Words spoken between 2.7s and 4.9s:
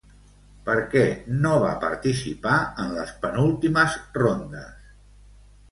en les penúltimes rondes?